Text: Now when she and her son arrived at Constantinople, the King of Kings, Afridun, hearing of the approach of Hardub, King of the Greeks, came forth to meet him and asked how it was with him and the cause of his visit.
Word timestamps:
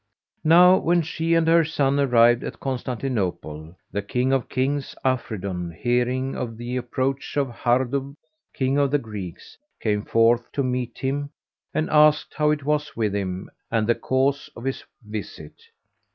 Now 0.43 0.77
when 0.77 1.03
she 1.03 1.35
and 1.35 1.47
her 1.47 1.63
son 1.63 1.99
arrived 1.99 2.43
at 2.43 2.59
Constantinople, 2.59 3.77
the 3.91 4.01
King 4.01 4.33
of 4.33 4.49
Kings, 4.49 4.95
Afridun, 5.05 5.75
hearing 5.77 6.35
of 6.35 6.57
the 6.57 6.75
approach 6.75 7.37
of 7.37 7.51
Hardub, 7.51 8.15
King 8.51 8.79
of 8.79 8.89
the 8.89 8.97
Greeks, 8.97 9.59
came 9.79 10.01
forth 10.03 10.51
to 10.53 10.63
meet 10.63 10.97
him 10.97 11.29
and 11.71 11.87
asked 11.91 12.33
how 12.33 12.49
it 12.49 12.65
was 12.65 12.95
with 12.95 13.13
him 13.13 13.51
and 13.69 13.85
the 13.85 13.93
cause 13.93 14.49
of 14.55 14.63
his 14.63 14.83
visit. 15.07 15.61